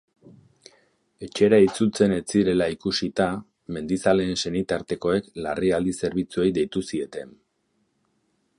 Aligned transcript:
Etxera 1.25 1.59
itzultzen 1.65 2.15
ez 2.15 2.21
zirela 2.37 2.67
ikusita, 2.75 3.27
mendizaleen 3.77 4.33
senitartekoek 4.47 5.31
larrialdi 5.49 5.97
zerbitzuei 6.05 6.49
deitu 6.57 6.87
zieten. 6.89 7.37